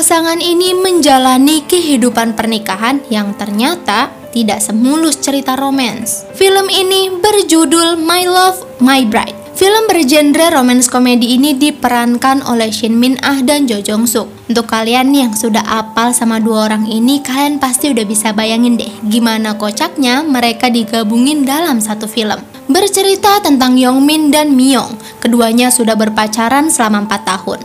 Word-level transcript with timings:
pasangan 0.00 0.40
ini 0.40 0.72
menjalani 0.72 1.60
kehidupan 1.68 2.32
pernikahan 2.32 3.04
yang 3.12 3.36
ternyata 3.36 4.08
tidak 4.32 4.64
semulus 4.64 5.20
cerita 5.20 5.60
romans. 5.60 6.24
Film 6.40 6.72
ini 6.72 7.12
berjudul 7.20 8.00
My 8.00 8.24
Love, 8.24 8.80
My 8.80 9.04
Bride. 9.04 9.36
Film 9.52 9.84
bergenre 9.92 10.48
romance 10.56 10.88
komedi 10.88 11.36
ini 11.36 11.52
diperankan 11.52 12.48
oleh 12.48 12.72
Shin 12.72 12.96
Min 12.96 13.20
Ah 13.20 13.44
dan 13.44 13.68
Jo 13.68 13.84
Jong 13.84 14.08
Suk. 14.08 14.24
Untuk 14.48 14.72
kalian 14.72 15.12
yang 15.12 15.36
sudah 15.36 15.60
apal 15.68 16.16
sama 16.16 16.40
dua 16.40 16.72
orang 16.72 16.88
ini, 16.88 17.20
kalian 17.20 17.60
pasti 17.60 17.92
udah 17.92 18.08
bisa 18.08 18.32
bayangin 18.32 18.80
deh 18.80 18.88
gimana 19.04 19.60
kocaknya 19.60 20.24
mereka 20.24 20.72
digabungin 20.72 21.44
dalam 21.44 21.76
satu 21.76 22.08
film. 22.08 22.40
Bercerita 22.72 23.42
tentang 23.44 23.76
Yongmin 23.76 24.32
dan 24.32 24.56
Myung, 24.56 24.96
keduanya 25.20 25.68
sudah 25.74 25.98
berpacaran 25.98 26.70
selama 26.72 27.04
4 27.04 27.28
tahun. 27.28 27.60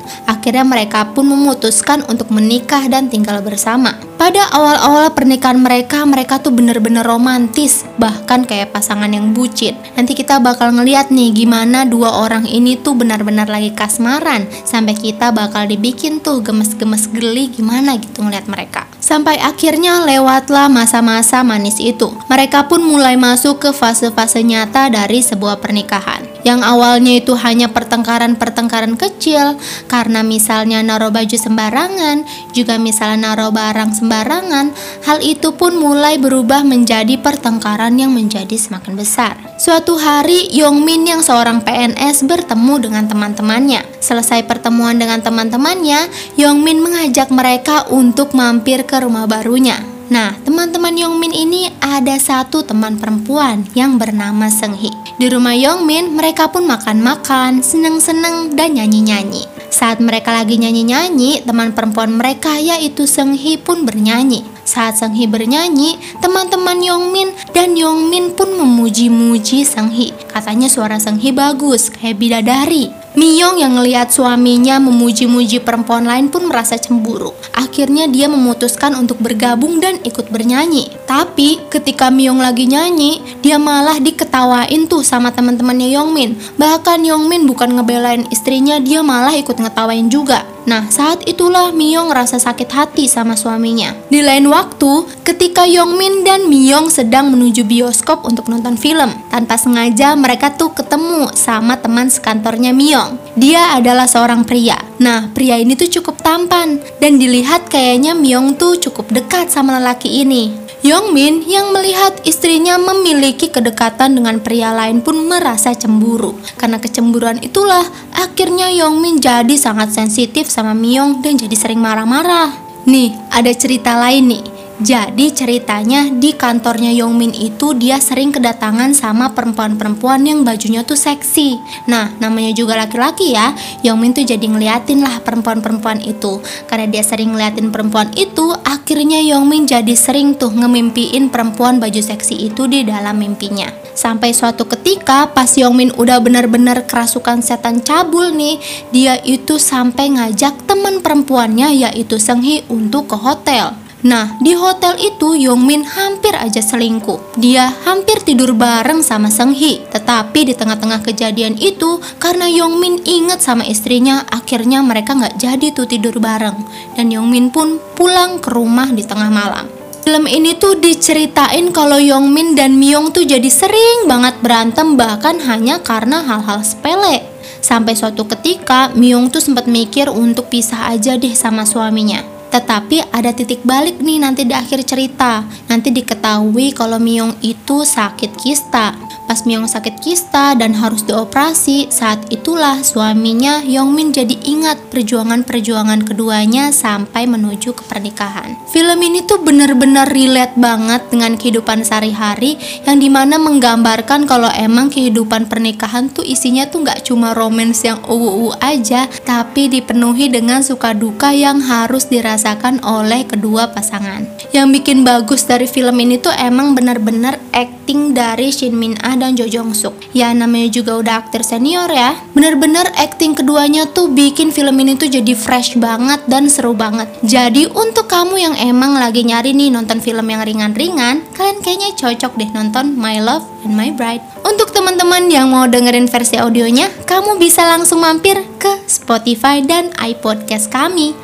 Akhirnya 0.46 0.62
mereka 0.62 1.10
pun 1.10 1.26
memutuskan 1.26 2.06
untuk 2.06 2.30
menikah 2.30 2.86
dan 2.86 3.10
tinggal 3.10 3.42
bersama. 3.42 3.98
Pada 4.22 4.46
awal-awal 4.54 5.10
pernikahan 5.18 5.58
mereka, 5.58 6.06
mereka 6.06 6.38
tuh 6.38 6.54
bener-bener 6.54 7.02
romantis, 7.02 7.82
bahkan 7.98 8.46
kayak 8.46 8.70
pasangan 8.70 9.10
yang 9.10 9.34
bucin. 9.34 9.74
Nanti 9.98 10.14
kita 10.14 10.38
bakal 10.38 10.70
ngeliat 10.78 11.10
nih 11.10 11.34
gimana 11.34 11.90
dua 11.90 12.22
orang 12.22 12.46
ini 12.46 12.78
tuh 12.78 12.94
benar-benar 12.94 13.50
lagi 13.50 13.74
kasmaran, 13.74 14.46
sampai 14.70 14.94
kita 14.94 15.34
bakal 15.34 15.66
dibikin 15.66 16.22
tuh 16.22 16.46
gemes-gemes 16.46 17.10
geli 17.10 17.50
gimana 17.50 17.98
gitu 17.98 18.22
ngeliat 18.22 18.46
mereka. 18.46 18.86
Sampai 19.02 19.42
akhirnya 19.42 20.06
lewatlah 20.06 20.70
masa-masa 20.70 21.42
manis 21.42 21.82
itu. 21.82 22.14
Mereka 22.30 22.70
pun 22.70 22.86
mulai 22.86 23.18
masuk 23.18 23.66
ke 23.66 23.70
fase-fase 23.74 24.46
nyata 24.46 24.94
dari 24.94 25.26
sebuah 25.26 25.58
pernikahan. 25.58 26.25
Yang 26.46 26.62
awalnya 26.62 27.18
itu 27.18 27.34
hanya 27.42 27.74
pertengkaran-pertengkaran 27.74 28.94
kecil 29.02 29.58
karena 29.90 30.22
misalnya 30.22 30.86
naruh 30.86 31.10
baju 31.10 31.34
sembarangan, 31.34 32.22
juga 32.54 32.78
misalnya 32.78 33.34
naruh 33.34 33.50
barang 33.50 33.98
sembarangan, 33.98 34.70
hal 35.10 35.26
itu 35.26 35.58
pun 35.58 35.74
mulai 35.74 36.22
berubah 36.22 36.62
menjadi 36.62 37.18
pertengkaran 37.18 37.98
yang 37.98 38.14
menjadi 38.14 38.54
semakin 38.54 38.94
besar. 38.94 39.34
Suatu 39.58 39.98
hari, 39.98 40.54
Yongmin 40.54 41.10
yang 41.10 41.26
seorang 41.26 41.66
PNS 41.66 42.30
bertemu 42.30 42.78
dengan 42.78 43.10
teman-temannya. 43.10 43.82
Selesai 43.98 44.46
pertemuan 44.46 45.02
dengan 45.02 45.26
teman-temannya, 45.26 46.14
Yongmin 46.38 46.78
mengajak 46.78 47.34
mereka 47.34 47.90
untuk 47.90 48.38
mampir 48.38 48.86
ke 48.86 49.02
rumah 49.02 49.26
barunya. 49.26 49.95
Nah, 50.06 50.38
teman-teman 50.46 50.94
Yongmin 50.94 51.34
ini 51.34 51.74
ada 51.82 52.14
satu 52.22 52.62
teman 52.62 53.02
perempuan 53.02 53.66
yang 53.74 53.98
bernama 53.98 54.54
Senghi. 54.54 54.94
Di 55.18 55.26
rumah 55.34 55.58
Yongmin, 55.58 56.14
mereka 56.14 56.46
pun 56.54 56.70
makan-makan, 56.70 57.66
seneng-seneng, 57.66 58.54
dan 58.54 58.78
nyanyi-nyanyi. 58.78 59.50
Saat 59.74 59.98
mereka 60.06 60.30
lagi 60.30 60.62
nyanyi-nyanyi, 60.62 61.42
teman 61.42 61.74
perempuan 61.74 62.14
mereka 62.14 62.54
yaitu 62.62 63.10
Senghi 63.10 63.58
pun 63.58 63.82
bernyanyi. 63.82 64.46
Saat 64.62 65.02
Senghi 65.02 65.26
bernyanyi, 65.26 65.98
teman-teman 66.22 66.86
Yongmin 66.86 67.34
dan 67.52 67.74
Yongmin 67.74 68.38
pun 68.38 68.54
memuji-muji 68.54 69.66
Senghi. 69.66 70.14
Katanya 70.30 70.70
suara 70.70 71.02
Senghi 71.02 71.34
bagus, 71.34 71.90
kayak 71.90 72.22
bidadari. 72.22 73.05
Miyong 73.16 73.64
yang 73.64 73.80
ngelihat 73.80 74.12
suaminya 74.12 74.76
memuji-muji 74.76 75.64
perempuan 75.64 76.04
lain 76.04 76.28
pun 76.28 76.52
merasa 76.52 76.76
cemburu. 76.76 77.32
Akhirnya 77.56 78.12
dia 78.12 78.28
memutuskan 78.28 78.92
untuk 78.92 79.24
bergabung 79.24 79.80
dan 79.80 80.04
ikut 80.04 80.28
bernyanyi. 80.28 80.92
Tapi 81.08 81.64
ketika 81.72 82.12
Miyong 82.12 82.44
lagi 82.44 82.68
nyanyi, 82.68 83.24
dia 83.40 83.56
malah 83.56 84.04
diketawain 84.04 84.92
tuh 84.92 85.00
sama 85.00 85.32
teman-temannya 85.32 85.96
Yongmin. 85.96 86.60
Bahkan 86.60 87.08
Yongmin 87.08 87.48
bukan 87.48 87.80
ngebelain 87.80 88.28
istrinya, 88.36 88.84
dia 88.84 89.00
malah 89.00 89.32
ikut 89.40 89.64
ngetawain 89.64 90.12
juga. 90.12 90.44
Nah, 90.66 90.90
saat 90.90 91.22
itulah 91.30 91.70
Miyong 91.70 92.10
rasa 92.10 92.42
sakit 92.42 92.70
hati 92.74 93.06
sama 93.06 93.38
suaminya. 93.38 93.94
Di 94.10 94.26
lain 94.26 94.50
waktu, 94.50 95.06
ketika 95.22 95.62
Yongmin 95.62 96.26
dan 96.26 96.50
Miyong 96.50 96.90
sedang 96.90 97.30
menuju 97.30 97.62
bioskop 97.70 98.26
untuk 98.26 98.50
nonton 98.50 98.74
film, 98.74 99.14
tanpa 99.30 99.62
sengaja 99.62 100.18
mereka 100.18 100.50
tuh 100.58 100.74
ketemu 100.74 101.30
sama 101.38 101.78
teman 101.78 102.10
sekantornya 102.10 102.74
Miyong. 102.74 103.05
Dia 103.36 103.76
adalah 103.76 104.08
seorang 104.08 104.48
pria. 104.48 104.80
Nah, 105.02 105.30
pria 105.36 105.60
ini 105.60 105.76
tuh 105.76 105.90
cukup 106.00 106.24
tampan 106.24 106.80
dan 107.04 107.20
dilihat 107.20 107.68
kayaknya 107.68 108.16
Miyong 108.16 108.56
tuh 108.56 108.80
cukup 108.80 109.12
dekat 109.12 109.52
sama 109.52 109.78
lelaki 109.78 110.24
ini. 110.24 110.66
Yongmin 110.86 111.50
yang 111.50 111.74
melihat 111.74 112.14
istrinya 112.30 112.78
memiliki 112.78 113.50
kedekatan 113.50 114.22
dengan 114.22 114.38
pria 114.38 114.70
lain 114.70 115.02
pun 115.02 115.18
merasa 115.26 115.74
cemburu. 115.74 116.38
Karena 116.62 116.78
kecemburuan 116.78 117.42
itulah 117.42 117.82
akhirnya 118.14 118.70
Yongmin 118.70 119.18
jadi 119.18 119.58
sangat 119.58 119.98
sensitif 119.98 120.46
sama 120.46 120.78
Myung 120.78 121.26
dan 121.26 121.42
jadi 121.42 121.58
sering 121.58 121.82
marah-marah. 121.82 122.54
Nih, 122.86 123.18
ada 123.34 123.50
cerita 123.58 123.98
lain 123.98 124.30
nih. 124.30 124.55
Jadi 124.76 125.32
ceritanya 125.32 126.12
di 126.12 126.36
kantornya 126.36 126.92
Yongmin 126.92 127.32
itu 127.32 127.72
dia 127.80 127.96
sering 128.04 128.36
kedatangan 128.36 128.92
sama 128.92 129.32
perempuan-perempuan 129.32 130.20
yang 130.28 130.44
bajunya 130.44 130.84
tuh 130.84 131.00
seksi. 131.00 131.56
Nah, 131.88 132.12
namanya 132.20 132.52
juga 132.52 132.76
laki-laki 132.76 133.32
ya. 133.32 133.56
Yongmin 133.88 134.12
tuh 134.12 134.28
jadi 134.28 134.44
ngeliatin 134.44 135.00
lah 135.00 135.24
perempuan-perempuan 135.24 136.04
itu. 136.04 136.44
Karena 136.68 136.92
dia 136.92 137.08
sering 137.08 137.32
ngeliatin 137.32 137.72
perempuan 137.72 138.12
itu, 138.20 138.52
akhirnya 138.68 139.24
Yongmin 139.24 139.64
jadi 139.64 139.96
sering 139.96 140.36
tuh 140.36 140.52
ngemimpiin 140.52 141.32
perempuan 141.32 141.80
baju 141.80 142.02
seksi 142.04 142.52
itu 142.52 142.68
di 142.68 142.84
dalam 142.84 143.16
mimpinya. 143.16 143.72
Sampai 143.96 144.36
suatu 144.36 144.68
ketika 144.68 145.32
pas 145.32 145.56
Yongmin 145.56 145.96
udah 145.96 146.20
benar-benar 146.20 146.84
kerasukan 146.84 147.40
setan 147.40 147.80
cabul 147.80 148.36
nih, 148.36 148.60
dia 148.92 149.24
itu 149.24 149.56
sampai 149.56 150.20
ngajak 150.20 150.68
teman 150.68 151.00
perempuannya 151.00 151.72
yaitu 151.88 152.20
Senghi 152.20 152.68
untuk 152.68 153.08
ke 153.08 153.16
hotel. 153.16 153.85
Nah, 154.06 154.38
di 154.38 154.54
hotel 154.54 155.02
itu 155.02 155.34
Yongmin 155.34 155.82
hampir 155.82 156.38
aja 156.38 156.62
selingkuh. 156.62 157.42
Dia 157.42 157.74
hampir 157.90 158.22
tidur 158.22 158.54
bareng 158.54 159.02
sama 159.02 159.34
Senghi. 159.34 159.82
Tetapi 159.90 160.46
di 160.46 160.54
tengah-tengah 160.54 161.02
kejadian 161.02 161.58
itu, 161.58 161.98
karena 162.22 162.46
Yongmin 162.46 163.02
inget 163.02 163.42
sama 163.42 163.66
istrinya, 163.66 164.22
akhirnya 164.30 164.86
mereka 164.86 165.18
nggak 165.18 165.42
jadi 165.42 165.74
tuh 165.74 165.90
tidur 165.90 166.22
bareng. 166.22 166.54
Dan 166.94 167.10
Yongmin 167.10 167.50
pun 167.50 167.82
pulang 167.98 168.38
ke 168.38 168.54
rumah 168.54 168.94
di 168.94 169.02
tengah 169.02 169.34
malam. 169.34 169.66
Film 170.06 170.30
ini 170.30 170.54
tuh 170.54 170.78
diceritain 170.78 171.74
kalau 171.74 171.98
Yongmin 171.98 172.54
dan 172.54 172.78
Myung 172.78 173.10
tuh 173.10 173.26
jadi 173.26 173.50
sering 173.50 174.06
banget 174.06 174.38
berantem 174.38 174.94
bahkan 174.94 175.42
hanya 175.50 175.82
karena 175.82 176.22
hal-hal 176.22 176.62
sepele. 176.62 177.26
Sampai 177.58 177.98
suatu 177.98 178.30
ketika 178.30 178.94
Myung 178.94 179.34
tuh 179.34 179.42
sempat 179.42 179.66
mikir 179.66 180.14
untuk 180.14 180.54
pisah 180.54 180.94
aja 180.94 181.18
deh 181.18 181.34
sama 181.34 181.66
suaminya. 181.66 182.35
Tetapi 182.56 183.12
ada 183.12 183.36
titik 183.36 183.68
balik 183.68 184.00
nih 184.00 184.24
nanti 184.24 184.48
di 184.48 184.56
akhir 184.56 184.88
cerita. 184.88 185.44
Nanti 185.68 185.92
diketahui 185.92 186.72
kalau 186.72 186.96
Myung 187.04 187.36
itu 187.44 187.84
sakit 187.84 188.32
kista. 188.40 188.96
Pas 189.26 189.42
Myung 189.42 189.66
sakit 189.66 190.06
kista 190.06 190.54
dan 190.54 190.78
harus 190.78 191.02
dioperasi, 191.02 191.90
saat 191.90 192.30
itulah 192.30 192.86
suaminya 192.86 193.66
Yongmin 193.66 194.14
jadi 194.14 194.38
ingat 194.46 194.94
perjuangan-perjuangan 194.94 196.06
keduanya 196.06 196.70
sampai 196.70 197.26
menuju 197.26 197.74
ke 197.74 197.82
pernikahan. 197.90 198.54
Film 198.70 199.02
ini 199.02 199.26
tuh 199.26 199.42
bener-bener 199.42 200.06
relate 200.14 200.54
banget 200.62 201.02
dengan 201.10 201.42
kehidupan 201.42 201.82
sehari-hari 201.82 202.62
yang 202.86 203.02
di 203.02 203.10
mana 203.10 203.42
menggambarkan 203.42 204.30
kalau 204.30 204.46
emang 204.54 204.94
kehidupan 204.94 205.50
pernikahan 205.50 206.06
tuh 206.14 206.22
isinya 206.22 206.70
tuh 206.70 206.86
nggak 206.86 207.10
cuma 207.10 207.34
romance 207.34 207.82
yang 207.82 207.98
uwu 208.06 208.54
aja, 208.62 209.10
tapi 209.26 209.74
dipenuhi 209.74 210.30
dengan 210.30 210.62
suka 210.62 210.94
duka 210.94 211.34
yang 211.34 211.66
harus 211.66 212.06
dirasakan 212.14 212.78
oleh 212.86 213.26
kedua 213.26 213.74
pasangan. 213.74 214.30
Yang 214.54 214.68
bikin 214.80 215.02
bagus 215.02 215.50
dari 215.50 215.66
film 215.66 215.98
ini 215.98 216.22
tuh 216.22 216.32
emang 216.38 216.78
bener-bener 216.78 217.42
acting 217.58 218.14
dari 218.14 218.54
Shin 218.54 218.78
Min 218.78 218.94
Ah 219.02 219.15
dan 219.16 219.36
Jo 219.36 219.48
Jong 219.48 219.72
Suk. 219.76 219.96
Ya 220.12 220.32
namanya 220.32 220.72
juga 220.72 221.00
udah 221.00 221.26
aktor 221.26 221.42
senior 221.42 221.88
ya. 221.92 222.16
Bener-bener 222.36 222.88
acting 222.96 223.36
keduanya 223.36 223.88
tuh 223.90 224.12
bikin 224.12 224.52
film 224.52 224.76
ini 224.80 224.96
tuh 224.96 225.08
jadi 225.12 225.34
fresh 225.34 225.80
banget 225.80 226.24
dan 226.28 226.48
seru 226.48 226.76
banget. 226.76 227.08
Jadi 227.24 227.68
untuk 227.72 228.08
kamu 228.08 228.36
yang 228.40 228.56
emang 228.60 228.96
lagi 228.96 229.24
nyari 229.24 229.56
nih 229.56 229.72
nonton 229.74 230.00
film 230.00 230.28
yang 230.28 230.44
ringan-ringan, 230.44 231.24
kalian 231.36 231.60
kayaknya 231.64 231.90
cocok 231.96 232.34
deh 232.40 232.50
nonton 232.52 232.96
My 232.96 233.20
Love 233.20 233.44
and 233.68 233.76
My 233.76 233.92
Bride. 233.92 234.24
Untuk 234.46 234.72
teman-teman 234.72 235.28
yang 235.28 235.50
mau 235.50 235.66
dengerin 235.66 236.08
versi 236.08 236.38
audionya, 236.38 236.88
kamu 237.10 237.42
bisa 237.42 237.66
langsung 237.66 238.04
mampir 238.04 238.40
ke 238.62 238.72
Spotify 238.86 239.60
dan 239.66 239.92
iPodcast 239.98 240.70
kami. 240.70 241.18